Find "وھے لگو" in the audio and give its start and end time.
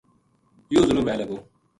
1.07-1.37